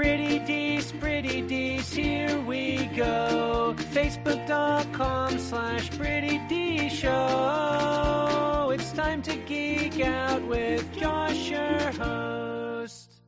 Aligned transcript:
Pretty 0.00 0.38
Dees, 0.38 0.92
Pretty 0.92 1.42
Dees, 1.42 1.92
here 1.92 2.40
we 2.46 2.86
go. 2.96 3.74
Facebook.com 3.92 5.38
slash 5.38 5.90
Pretty 5.90 6.38
D 6.48 6.88
Show. 6.88 8.70
It's 8.72 8.92
time 8.92 9.20
to 9.20 9.36
geek 9.36 10.00
out 10.00 10.40
with 10.46 10.90
Josh, 10.96 11.50
your 11.50 11.92
host. 11.92 13.20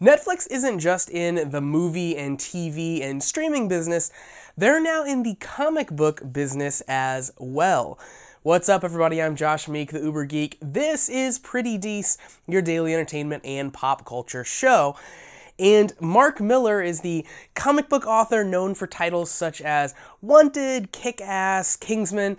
Netflix 0.00 0.48
isn't 0.50 0.80
just 0.80 1.08
in 1.08 1.50
the 1.50 1.60
movie 1.60 2.16
and 2.16 2.38
TV 2.38 3.04
and 3.04 3.22
streaming 3.22 3.68
business, 3.68 4.10
they're 4.56 4.82
now 4.82 5.04
in 5.04 5.22
the 5.22 5.36
comic 5.36 5.92
book 5.92 6.32
business 6.32 6.82
as 6.88 7.30
well. 7.38 8.00
What's 8.44 8.68
up, 8.68 8.84
everybody? 8.84 9.22
I'm 9.22 9.36
Josh 9.36 9.68
Meek, 9.68 9.90
the 9.90 10.00
Uber 10.00 10.26
Geek. 10.26 10.58
This 10.60 11.08
is 11.08 11.38
Pretty 11.38 11.78
Dees, 11.78 12.18
your 12.46 12.60
daily 12.60 12.92
entertainment 12.92 13.42
and 13.42 13.72
pop 13.72 14.04
culture 14.04 14.44
show. 14.44 14.96
And 15.58 15.98
Mark 15.98 16.42
Millar 16.42 16.82
is 16.82 17.00
the 17.00 17.24
comic 17.54 17.88
book 17.88 18.06
author 18.06 18.44
known 18.44 18.74
for 18.74 18.86
titles 18.86 19.30
such 19.30 19.62
as 19.62 19.94
Wanted, 20.20 20.92
Kick 20.92 21.22
Ass, 21.22 21.74
Kingsman, 21.76 22.36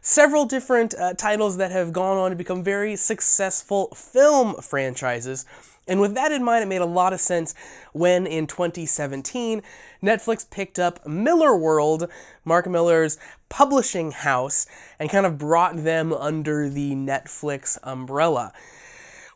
several 0.00 0.44
different 0.44 0.92
uh, 0.94 1.14
titles 1.14 1.56
that 1.58 1.70
have 1.70 1.92
gone 1.92 2.16
on 2.16 2.30
to 2.32 2.36
become 2.36 2.64
very 2.64 2.96
successful 2.96 3.94
film 3.94 4.56
franchises. 4.60 5.46
And 5.86 6.00
with 6.00 6.14
that 6.14 6.32
in 6.32 6.42
mind, 6.42 6.62
it 6.62 6.68
made 6.68 6.80
a 6.80 6.86
lot 6.86 7.12
of 7.12 7.20
sense 7.20 7.54
when 7.92 8.26
in 8.26 8.46
2017, 8.46 9.62
Netflix 10.02 10.48
picked 10.48 10.78
up 10.78 11.04
Millarworld, 11.04 12.08
Mark 12.44 12.66
Millar's 12.66 13.18
publishing 13.48 14.12
house, 14.12 14.66
and 14.98 15.10
kind 15.10 15.26
of 15.26 15.38
brought 15.38 15.84
them 15.84 16.12
under 16.12 16.68
the 16.68 16.94
Netflix 16.94 17.78
umbrella. 17.82 18.52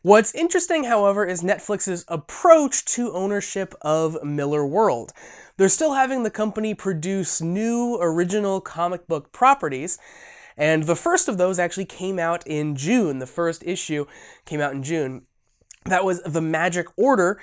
What's 0.03 0.35
interesting, 0.35 0.85
however, 0.85 1.27
is 1.27 1.43
Netflix's 1.43 2.05
approach 2.09 2.85
to 2.87 3.13
ownership 3.13 3.75
of 3.83 4.17
Millarworld. 4.23 5.11
They're 5.57 5.69
still 5.69 5.95
having 5.95 6.23
the 6.23 6.31
company 6.31 6.73
produce 6.73 7.43
new 7.43 7.99
original 8.01 8.61
comic 8.61 9.07
book 9.07 9.33
properties, 9.33 9.99
and 10.57 10.85
the 10.85 10.97
first 10.97 11.29
of 11.29 11.37
those 11.37 11.59
actually 11.59 11.85
came 11.85 12.19
out 12.19 12.47
in 12.47 12.75
June. 12.75 13.19
The 13.19 13.27
first 13.27 13.63
issue 13.67 14.07
came 14.45 14.61
out 14.61 14.73
in 14.73 14.83
June. 14.83 15.27
That 15.89 16.05
was 16.05 16.21
The 16.23 16.43
Magic 16.43 16.87
Order, 16.97 17.41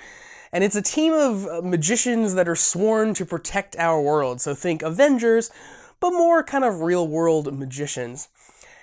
and 0.52 0.62
it's 0.62 0.76
a 0.76 0.82
team 0.82 1.12
of 1.12 1.46
uh, 1.46 1.62
magicians 1.62 2.34
that 2.34 2.48
are 2.48 2.56
sworn 2.56 3.12
to 3.14 3.26
protect 3.26 3.76
our 3.76 4.00
world. 4.00 4.40
So 4.40 4.54
think 4.54 4.82
Avengers, 4.82 5.50
but 5.98 6.10
more 6.10 6.44
kind 6.44 6.64
of 6.64 6.80
real 6.80 7.08
world 7.08 7.52
magicians. 7.52 8.28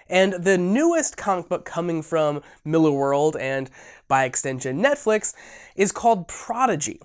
And 0.10 0.34
the 0.34 0.58
newest 0.58 1.16
comic 1.16 1.48
book 1.48 1.64
coming 1.64 2.02
from 2.02 2.42
Millarworld 2.66 3.40
and 3.40 3.70
by 4.10 4.26
extension 4.26 4.82
Netflix 4.84 5.34
is 5.76 5.94
called 5.94 6.28
Prodigy. 6.28 7.00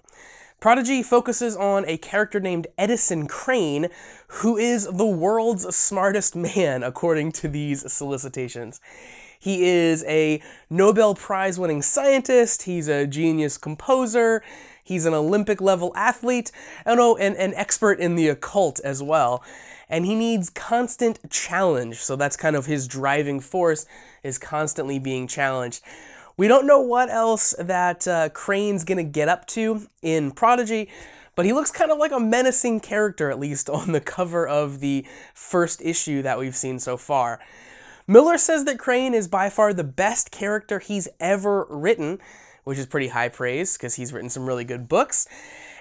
Prodigy 0.59 1.05
focuses 1.05 1.55
on 1.55 1.84
a 1.87 1.97
character 1.97 2.41
named 2.41 2.67
Edison 2.77 3.28
Crane, 3.28 3.89
who 4.27 4.56
is 4.56 4.89
the 4.93 5.06
world's 5.06 5.75
smartest 5.77 6.34
man, 6.34 6.83
according 6.83 7.31
to 7.33 7.48
these 7.48 7.91
solicitations. 7.93 8.81
He 9.39 9.64
is 9.64 10.05
a 10.05 10.42
Nobel 10.69 11.14
Prize 11.14 11.58
winning 11.58 11.83
scientist, 11.83 12.62
he's 12.62 12.89
a 12.89 13.06
genius 13.06 13.56
composer, 13.56 14.42
he's 14.83 15.06
an 15.06 15.14
Olympic 15.14 15.61
level 15.61 15.92
athlete, 15.94 16.50
and 16.84 16.98
oh, 16.98 17.17
and 17.17 17.36
an 17.36 17.55
expert 17.55 18.00
in 18.00 18.16
the 18.16 18.28
occult 18.28 18.81
as 18.81 19.03
well. 19.03 19.44
And 19.89 20.05
he 20.05 20.14
needs 20.14 20.50
constant 20.50 21.31
challenge, 21.31 21.97
so 21.97 22.16
that's 22.16 22.36
kind 22.36 22.56
of 22.56 22.66
his 22.66 22.89
driving 22.89 23.41
force, 23.41 23.86
is 24.22 24.39
constantly 24.39 24.98
being 24.98 25.28
challenged. 25.28 25.83
We 26.36 26.48
don't 26.48 26.66
know 26.66 26.81
what 26.81 27.09
else 27.09 27.55
that 27.59 28.06
uh, 28.06 28.28
Crane's 28.31 28.84
gonna 28.84 29.05
get 29.05 29.28
up 29.28 29.47
to 29.48 29.86
in 30.03 30.33
Prodigy, 30.33 30.89
but 31.36 31.47
he 31.47 31.53
looks 31.53 31.70
kind 31.70 31.92
of 31.92 31.98
like 31.98 32.11
a 32.11 32.19
menacing 32.19 32.81
character, 32.81 33.31
at 33.31 33.39
least 33.39 33.70
on 33.70 33.92
the 33.92 34.00
cover 34.00 34.47
of 34.47 34.81
the 34.81 35.06
first 35.33 35.81
issue 35.81 36.22
that 36.22 36.41
we've 36.41 36.56
seen 36.56 36.81
so 36.81 36.97
far. 36.97 37.38
Millar 38.11 38.39
says 38.39 38.65
that 38.65 38.79
Crane 38.79 39.13
is 39.13 39.29
by 39.29 39.51
far 39.51 39.75
the 39.75 39.85
best 39.85 40.31
character 40.31 40.79
he's 40.79 41.09
ever 41.21 41.67
written, 41.69 42.19
which 42.65 42.79
is 42.79 42.87
pretty 42.87 43.09
high 43.09 43.29
praise 43.29 43.77
because 43.77 43.97
he's 43.97 44.15
written 44.15 44.31
some 44.31 44.47
really 44.47 44.65
good 44.65 44.89
books. 44.89 45.29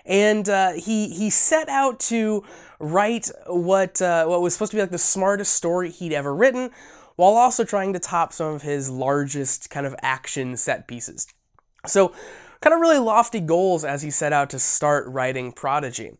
And 0.05 0.47
uh, 0.49 0.73
he 0.73 1.07
he 1.07 1.29
set 1.29 1.69
out 1.69 2.01
to 2.01 2.43
write 2.79 3.31
what 3.47 4.01
uh, 4.01 4.25
what 4.25 4.41
was 4.41 4.53
supposed 4.53 4.71
to 4.71 4.77
be 4.77 4.81
like 4.81 4.91
the 4.91 4.97
smartest 4.97 5.53
story 5.53 5.89
he'd 5.89 6.13
ever 6.13 6.35
written, 6.35 6.71
while 7.15 7.33
also 7.33 7.63
trying 7.63 7.93
to 7.93 7.99
top 7.99 8.33
some 8.33 8.53
of 8.53 8.61
his 8.61 8.89
largest 8.89 9.69
kind 9.69 9.85
of 9.85 9.95
action 10.01 10.57
set 10.57 10.87
pieces. 10.87 11.27
So, 11.85 12.13
kind 12.61 12.73
of 12.73 12.81
really 12.81 12.99
lofty 12.99 13.39
goals 13.39 13.85
as 13.85 14.01
he 14.01 14.11
set 14.11 14.33
out 14.33 14.49
to 14.49 14.59
start 14.59 15.07
writing 15.07 15.53
Prodigy. 15.53 16.17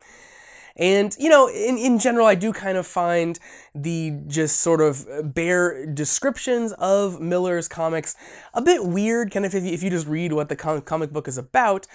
And, 0.77 1.15
you 1.19 1.29
know, 1.29 1.47
in, 1.47 1.77
in 1.77 1.97
general, 1.97 2.27
I 2.27 2.35
do 2.35 2.53
kind 2.53 2.77
of 2.77 2.85
find 2.85 3.39
the 3.73 4.13
just 4.27 4.61
sort 4.61 4.79
of 4.79 5.33
bare 5.33 5.85
descriptions 5.87 6.71
of 6.73 7.19
Millar's 7.19 7.67
comics 7.67 8.15
a 8.53 8.61
bit 8.61 8.85
weird, 8.85 9.31
kind 9.31 9.45
of 9.45 9.55
if 9.55 9.63
you, 9.63 9.71
if 9.71 9.81
you 9.81 9.89
just 9.89 10.07
read 10.07 10.33
what 10.33 10.49
the 10.49 10.55
comic 10.55 11.11
book 11.11 11.27
is 11.27 11.37
about. 11.37 11.87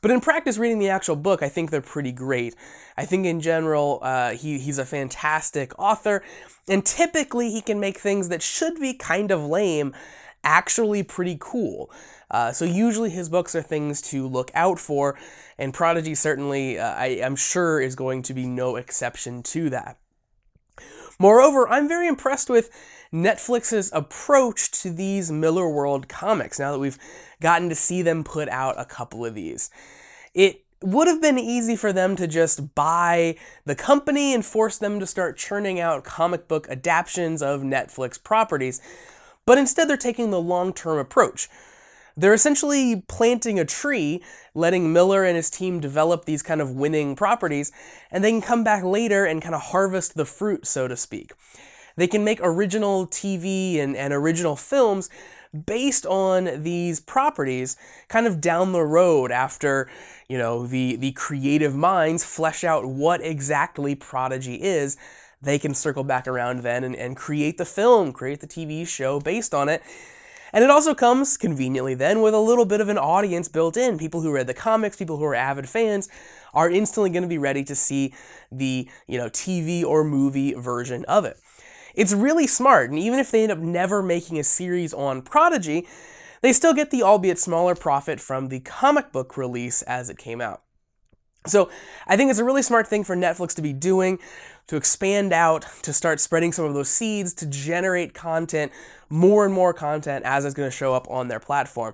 But 0.00 0.10
in 0.10 0.20
practice, 0.20 0.56
reading 0.56 0.78
the 0.78 0.88
actual 0.88 1.16
book, 1.16 1.42
I 1.42 1.50
think 1.50 1.70
they're 1.70 1.82
pretty 1.82 2.12
great. 2.12 2.54
I 2.96 3.04
think 3.04 3.26
in 3.26 3.40
general, 3.40 3.98
uh, 4.00 4.30
he, 4.30 4.58
he's 4.58 4.78
a 4.78 4.86
fantastic 4.86 5.78
author, 5.78 6.22
and 6.66 6.84
typically 6.86 7.50
he 7.50 7.60
can 7.60 7.78
make 7.78 7.98
things 7.98 8.30
that 8.30 8.40
should 8.40 8.80
be 8.80 8.94
kind 8.94 9.30
of 9.30 9.44
lame 9.44 9.94
actually 10.44 11.02
pretty 11.02 11.36
cool. 11.40 11.90
Uh, 12.30 12.52
so 12.52 12.64
usually 12.64 13.10
his 13.10 13.28
books 13.28 13.54
are 13.54 13.62
things 13.62 14.00
to 14.00 14.26
look 14.26 14.50
out 14.54 14.78
for, 14.78 15.18
and 15.58 15.74
Prodigy 15.74 16.14
certainly, 16.14 16.78
uh, 16.78 16.94
I 16.94 17.06
am 17.06 17.36
sure, 17.36 17.80
is 17.80 17.94
going 17.94 18.22
to 18.22 18.34
be 18.34 18.46
no 18.46 18.76
exception 18.76 19.42
to 19.44 19.70
that. 19.70 19.98
Moreover, 21.18 21.68
I'm 21.68 21.88
very 21.88 22.08
impressed 22.08 22.48
with 22.48 22.70
Netflix's 23.12 23.90
approach 23.92 24.70
to 24.82 24.90
these 24.90 25.30
Millarworld 25.30 26.08
comics 26.08 26.58
now 26.58 26.72
that 26.72 26.78
we've 26.78 26.98
gotten 27.40 27.68
to 27.68 27.74
see 27.74 28.02
them 28.02 28.24
put 28.24 28.48
out 28.48 28.80
a 28.80 28.84
couple 28.84 29.26
of 29.26 29.34
these. 29.34 29.70
It 30.32 30.64
would 30.82 31.08
have 31.08 31.20
been 31.20 31.38
easy 31.38 31.76
for 31.76 31.92
them 31.92 32.16
to 32.16 32.26
just 32.26 32.74
buy 32.74 33.36
the 33.66 33.74
company 33.74 34.32
and 34.32 34.44
force 34.44 34.78
them 34.78 34.98
to 35.00 35.06
start 35.06 35.36
churning 35.36 35.78
out 35.78 36.04
comic 36.04 36.48
book 36.48 36.68
adaptations 36.70 37.42
of 37.42 37.60
Netflix 37.60 38.22
properties, 38.22 38.80
but 39.50 39.58
instead 39.58 39.88
they're 39.88 39.96
taking 39.96 40.30
the 40.30 40.40
long 40.40 40.72
term 40.72 40.96
approach 40.96 41.48
they're 42.16 42.34
essentially 42.34 43.02
planting 43.08 43.58
a 43.58 43.64
tree, 43.64 44.22
letting 44.54 44.92
Millar 44.92 45.24
and 45.24 45.36
his 45.36 45.48
team 45.48 45.80
develop 45.80 46.24
these 46.24 46.42
kind 46.42 46.60
of 46.60 46.72
winning 46.72 47.16
properties, 47.16 47.72
and 48.10 48.22
they 48.22 48.30
can 48.30 48.42
come 48.42 48.62
back 48.62 48.84
later 48.84 49.24
and 49.24 49.40
kind 49.40 49.54
of 49.54 49.62
harvest 49.62 50.16
the 50.16 50.26
fruit, 50.26 50.66
so 50.66 50.86
to 50.86 50.96
speak. 50.96 51.32
They 51.96 52.06
can 52.06 52.22
make 52.22 52.38
original 52.42 53.06
TV 53.06 53.78
and, 53.78 53.96
and 53.96 54.12
original 54.12 54.54
films 54.54 55.08
based 55.66 56.06
on 56.06 56.62
these 56.62 57.00
properties 57.00 57.76
kind 58.08 58.26
of 58.26 58.40
down 58.40 58.72
the 58.72 58.84
road 58.84 59.32
after 59.32 59.88
you 60.28 60.38
know 60.38 60.66
the 60.66 60.94
the 60.96 61.10
creative 61.12 61.74
minds 61.74 62.22
flesh 62.22 62.62
out 62.62 62.86
what 62.86 63.20
exactly 63.20 63.96
prodigy 63.96 64.56
is 64.62 64.96
they 65.42 65.58
can 65.58 65.74
circle 65.74 66.04
back 66.04 66.26
around 66.28 66.60
then 66.60 66.84
and, 66.84 66.96
and 66.96 67.16
create 67.16 67.58
the 67.58 67.64
film 67.64 68.12
create 68.12 68.40
the 68.40 68.46
tv 68.46 68.86
show 68.86 69.20
based 69.20 69.54
on 69.54 69.68
it 69.68 69.82
and 70.52 70.64
it 70.64 70.70
also 70.70 70.94
comes 70.94 71.36
conveniently 71.36 71.94
then 71.94 72.22
with 72.22 72.34
a 72.34 72.40
little 72.40 72.64
bit 72.64 72.80
of 72.80 72.88
an 72.88 72.98
audience 72.98 73.48
built 73.48 73.76
in. 73.76 73.98
People 73.98 74.20
who 74.20 74.32
read 74.32 74.46
the 74.46 74.54
comics, 74.54 74.96
people 74.96 75.16
who 75.16 75.24
are 75.24 75.34
avid 75.34 75.68
fans, 75.68 76.08
are 76.52 76.70
instantly 76.70 77.10
going 77.10 77.22
to 77.22 77.28
be 77.28 77.38
ready 77.38 77.62
to 77.64 77.74
see 77.74 78.12
the, 78.50 78.88
you 79.06 79.18
know, 79.18 79.28
TV 79.28 79.84
or 79.84 80.02
movie 80.02 80.52
version 80.54 81.04
of 81.04 81.24
it. 81.24 81.38
It's 81.94 82.12
really 82.12 82.46
smart, 82.46 82.90
and 82.90 82.98
even 82.98 83.18
if 83.18 83.30
they 83.30 83.42
end 83.42 83.52
up 83.52 83.58
never 83.58 84.02
making 84.02 84.38
a 84.38 84.44
series 84.44 84.94
on 84.94 85.22
Prodigy, 85.22 85.88
they 86.40 86.52
still 86.52 86.72
get 86.72 86.90
the 86.90 87.02
albeit 87.02 87.38
smaller 87.38 87.74
profit 87.74 88.20
from 88.20 88.48
the 88.48 88.60
comic 88.60 89.12
book 89.12 89.36
release 89.36 89.82
as 89.82 90.08
it 90.08 90.16
came 90.16 90.40
out. 90.40 90.62
So 91.46 91.70
I 92.06 92.16
think 92.16 92.30
it's 92.30 92.38
a 92.38 92.44
really 92.44 92.62
smart 92.62 92.86
thing 92.86 93.02
for 93.02 93.16
Netflix 93.16 93.54
to 93.54 93.62
be 93.62 93.72
doing 93.72 94.18
to 94.70 94.76
expand 94.76 95.32
out, 95.32 95.66
to 95.82 95.92
start 95.92 96.20
spreading 96.20 96.52
some 96.52 96.64
of 96.64 96.74
those 96.74 96.88
seeds, 96.88 97.34
to 97.34 97.44
generate 97.46 98.14
content, 98.14 98.70
more 99.08 99.44
and 99.44 99.52
more 99.52 99.72
content 99.72 100.24
as 100.24 100.44
it's 100.44 100.54
going 100.54 100.70
to 100.70 100.76
show 100.76 100.94
up 100.94 101.10
on 101.10 101.26
their 101.26 101.40
platform. 101.40 101.92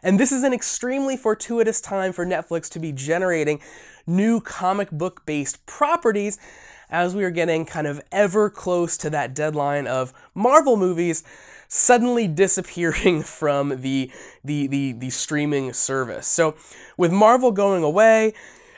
And 0.00 0.20
this 0.20 0.30
is 0.30 0.44
an 0.44 0.52
extremely 0.52 1.16
fortuitous 1.16 1.80
time 1.80 2.12
for 2.12 2.24
Netflix 2.24 2.70
to 2.70 2.78
be 2.78 2.92
generating 2.92 3.60
new 4.06 4.40
comic 4.40 4.92
book 4.92 5.26
based 5.26 5.66
properties 5.66 6.38
as 6.88 7.16
we 7.16 7.24
are 7.24 7.30
getting 7.30 7.66
kind 7.66 7.88
of 7.88 8.00
ever 8.12 8.48
close 8.48 8.96
to 8.98 9.10
that 9.10 9.34
deadline 9.34 9.88
of 9.88 10.12
Marvel 10.34 10.76
movies 10.76 11.24
suddenly 11.66 12.28
disappearing 12.44 13.22
from 13.22 13.80
the, 13.80 14.08
the, 14.44 14.68
the, 14.68 14.92
the 14.92 15.10
streaming 15.10 15.72
service. 15.72 16.28
So 16.28 16.54
with 16.96 17.10
Marvel 17.10 17.50
going 17.50 17.82
away, 17.82 18.34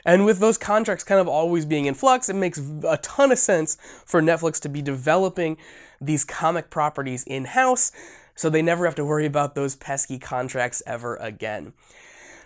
and 0.07 0.25
with 0.25 0.39
those 0.39 0.57
contracts 0.57 1.03
kind 1.03 1.19
of 1.19 1.27
always 1.27 1.65
being 1.65 1.85
in 1.85 1.93
flux, 1.93 2.29
it 2.29 2.35
makes 2.35 2.59
a 2.87 2.97
ton 2.97 3.31
of 3.31 3.37
sense 3.37 3.77
for 4.05 4.21
Netflix 4.21 4.59
to 4.61 4.69
be 4.69 4.81
developing 4.81 5.57
these 5.99 6.23
comic 6.23 6.69
properties 6.69 7.23
in 7.25 7.43
house 7.45 7.91
so 8.33 8.49
they 8.49 8.61
never 8.61 8.85
have 8.85 8.95
to 8.95 9.03
worry 9.03 9.25
about 9.25 9.53
those 9.55 9.75
pesky 9.75 10.17
contracts 10.17 10.81
ever 10.87 11.17
again. 11.17 11.73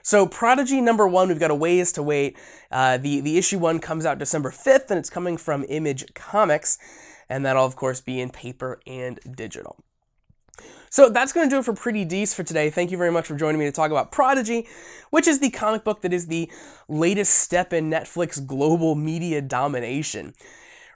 So 0.01 0.25
Prodigy 0.25 0.81
number 0.81 1.07
one, 1.07 1.27
we've 1.27 1.39
got 1.39 1.51
a 1.51 1.55
ways 1.55 1.91
to 1.91 2.01
wait. 2.01 2.35
Uh, 2.71 2.97
the 2.97 3.21
the 3.21 3.37
issue 3.37 3.59
one 3.59 3.79
comes 3.79 4.05
out 4.07 4.17
December 4.17 4.49
fifth, 4.49 4.89
and 4.89 4.97
it's 4.97 5.11
coming 5.11 5.37
from 5.37 5.63
Image 5.69 6.11
Comics, 6.15 6.79
and 7.29 7.45
that'll 7.45 7.65
of 7.65 7.75
course 7.75 8.01
be 8.01 8.19
in 8.19 8.31
paper 8.31 8.79
and 8.87 9.19
digital. 9.35 9.77
So 10.89 11.09
that's 11.09 11.31
going 11.31 11.49
to 11.49 11.55
do 11.55 11.59
it 11.59 11.65
for 11.65 11.73
Pretty 11.73 12.03
Dees 12.03 12.33
for 12.33 12.43
today. 12.43 12.69
Thank 12.69 12.91
you 12.91 12.97
very 12.97 13.11
much 13.11 13.27
for 13.27 13.35
joining 13.35 13.59
me 13.59 13.65
to 13.65 13.71
talk 13.71 13.91
about 13.91 14.11
Prodigy, 14.11 14.67
which 15.09 15.25
is 15.25 15.39
the 15.39 15.49
comic 15.49 15.85
book 15.85 16.01
that 16.01 16.11
is 16.11 16.27
the 16.27 16.51
latest 16.89 17.33
step 17.33 17.71
in 17.71 17.89
Netflix 17.89 18.45
global 18.45 18.95
media 18.95 19.41
domination. 19.41 20.33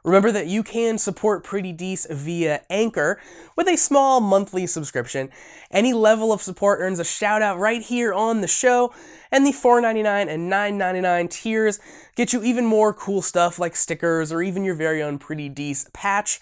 Remember 0.06 0.32
that 0.32 0.46
you 0.46 0.62
can 0.62 1.00
support 1.00 1.44
Pretty 1.44 1.72
Dees 1.72 2.06
via 2.12 2.62
Anchor 2.70 3.20
with 3.56 3.68
a 3.68 3.76
small 3.76 4.22
monthly 4.22 4.68
subscription. 4.68 5.32
Any 5.72 5.94
level 5.94 6.32
of 6.32 6.44
support 6.44 6.80
earns 6.80 7.00
a 7.00 7.04
shout 7.04 7.42
out 7.42 7.58
right 7.58 7.82
here 7.82 8.14
on 8.14 8.42
the 8.42 8.48
show, 8.48 8.94
and 9.32 9.48
the 9.48 9.52
$4.99 9.52 10.28
and 10.30 10.52
$9.99 10.52 11.32
tiers 11.32 11.80
get 12.16 12.34
you 12.34 12.44
even 12.44 12.66
more 12.66 12.94
cool 12.94 13.24
stuff 13.24 13.58
like 13.58 13.76
stickers 13.76 14.32
or 14.32 14.44
even 14.44 14.64
your 14.64 14.76
very 14.76 15.02
own 15.02 15.18
Pretty 15.18 15.50
Dees 15.50 15.90
patch. 15.92 16.40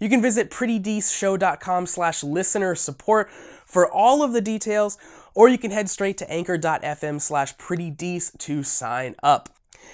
You 0.00 0.08
can 0.08 0.22
visit 0.22 0.50
prettydeeshow.com 0.50 1.86
slash 1.86 2.24
listener 2.24 2.74
support 2.74 3.30
for 3.30 3.90
all 3.90 4.22
of 4.22 4.32
the 4.32 4.40
details, 4.40 4.98
or 5.34 5.48
you 5.48 5.58
can 5.58 5.70
head 5.70 5.88
straight 5.90 6.18
to 6.18 6.30
anchor.fm 6.30 7.20
slash 7.20 7.56
prettydees 7.56 8.36
to 8.38 8.62
sign 8.62 9.14
up. 9.22 9.48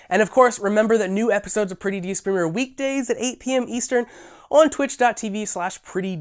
And 0.09 0.23
of 0.23 0.31
course, 0.31 0.59
remember 0.59 0.99
that 0.99 1.11
new 1.11 1.31
episodes 1.33 1.73
of 1.73 1.81
Pretty 1.81 2.01
Dees 2.01 2.21
premiere 2.21 2.49
weekdays 2.49 3.11
at 3.11 3.17
8 3.19 3.41
p.m. 3.41 3.67
Eastern 3.69 4.07
on 4.51 4.71
twitch.tv 4.71 5.47
slash 5.47 5.83
Pretty 5.83 6.17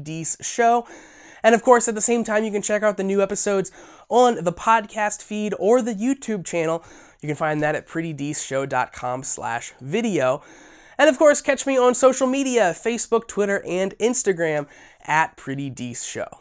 And 1.42 1.54
of 1.54 1.62
course, 1.62 1.88
at 1.88 1.94
the 1.94 2.00
same 2.00 2.24
time, 2.24 2.44
you 2.44 2.50
can 2.50 2.62
check 2.62 2.82
out 2.82 2.96
the 2.96 3.04
new 3.04 3.20
episodes 3.20 3.72
on 4.08 4.44
the 4.44 4.52
podcast 4.52 5.22
feed 5.22 5.54
or 5.58 5.82
the 5.82 5.94
YouTube 5.94 6.44
channel. 6.44 6.84
You 7.20 7.26
can 7.26 7.36
find 7.36 7.62
that 7.62 7.74
at 7.74 7.86
prettydeeshow.com 7.86 9.22
slash 9.24 9.72
video. 9.80 10.42
And 11.00 11.08
of 11.08 11.16
course, 11.16 11.40
catch 11.40 11.66
me 11.66 11.78
on 11.78 11.94
social 11.94 12.26
media, 12.26 12.74
Facebook, 12.76 13.26
Twitter, 13.26 13.64
and 13.66 13.96
Instagram 13.96 14.66
at 15.06 15.34
Pretty 15.34 15.70
Dees 15.70 16.04
Show. 16.04 16.39